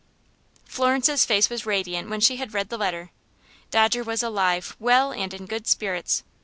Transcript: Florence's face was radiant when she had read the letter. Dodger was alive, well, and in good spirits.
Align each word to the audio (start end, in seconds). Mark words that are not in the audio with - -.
Florence's 0.65 1.25
face 1.25 1.47
was 1.47 1.67
radiant 1.67 2.09
when 2.09 2.19
she 2.19 2.37
had 2.37 2.55
read 2.55 2.69
the 2.69 2.77
letter. 2.79 3.11
Dodger 3.69 4.03
was 4.03 4.23
alive, 4.23 4.75
well, 4.79 5.11
and 5.13 5.31
in 5.31 5.45
good 5.45 5.67
spirits. 5.67 6.23